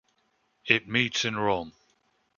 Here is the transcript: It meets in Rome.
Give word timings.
It 0.65 0.87
meets 0.87 1.25
in 1.25 1.35
Rome. 1.35 1.73